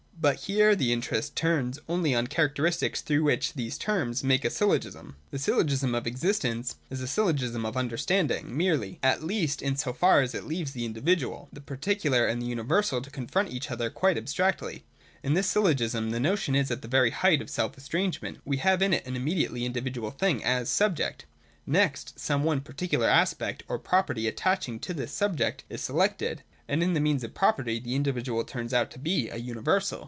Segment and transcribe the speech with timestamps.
[0.21, 4.51] But here the interest turns only on the characteristics through which these terms make a
[4.51, 5.15] syllogism.
[5.31, 10.21] The syllogism of existence is a syllogism of understanding merely, at least in so far
[10.21, 14.15] as it leaves the individual, the particular, and the universal to confront each other quite
[14.15, 14.83] abstractly.
[15.23, 18.41] In this syllogism the notion is at the very height of self estrangement.
[18.45, 21.25] We have in it an immediately individual thing as subject:
[21.65, 26.99] next some one particular aspect or property attaching to this subject is selected, and by
[26.99, 29.99] means of this property the individual turns out to be a universal.